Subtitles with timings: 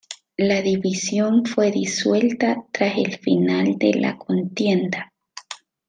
[0.37, 5.13] La división fue disuelta tras el final de la contienda.